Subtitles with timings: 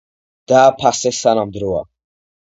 [0.51, 1.85] დააფასე სანამ დროა